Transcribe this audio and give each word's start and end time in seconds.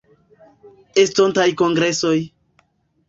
Estontaj 1.03 1.47
Kongresoj. 1.63 2.17